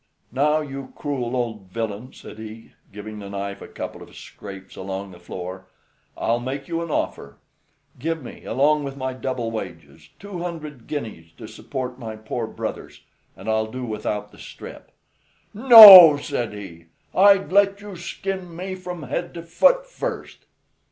[0.31, 5.11] "Now you cruel old villain," said he, giving the knife a couple of scrapes along
[5.11, 5.67] the floor:
[6.17, 7.37] "I'll make you an offer.
[7.99, 13.01] Give me, along with my double wages, two hundred guineas to support my poor brothers,
[13.37, 14.91] and I'll do without the strip."
[15.53, 20.47] "No!" said he, "I'd let you skin me from head to foot first."